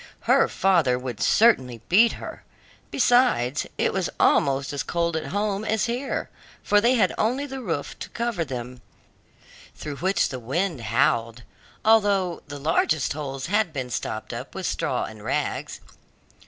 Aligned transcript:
Her 0.21 0.47
father 0.47 0.97
would 0.97 1.21
certainly 1.21 1.79
beat 1.87 2.13
her; 2.13 2.43
besides, 2.89 3.67
it 3.77 3.93
was 3.93 4.09
almost 4.19 4.73
as 4.73 4.81
cold 4.81 5.15
at 5.15 5.27
home 5.27 5.63
as 5.63 5.85
here, 5.85 6.27
for 6.63 6.81
they 6.81 6.95
had 6.95 7.13
only 7.19 7.45
the 7.45 7.61
roof 7.61 7.99
to 7.99 8.09
cover 8.09 8.43
them, 8.43 8.81
through 9.75 9.97
which 9.97 10.29
the 10.29 10.39
wind 10.39 10.81
howled, 10.81 11.43
although 11.85 12.41
the 12.47 12.57
largest 12.57 13.13
holes 13.13 13.45
had 13.45 13.71
been 13.71 13.91
stopped 13.91 14.33
up 14.33 14.55
with 14.55 14.65
straw 14.65 15.03
and 15.03 15.23
rags. 15.23 15.79